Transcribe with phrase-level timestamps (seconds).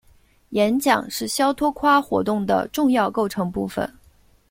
[0.49, 3.87] 演讲是肖托夸活动的重要构成部分。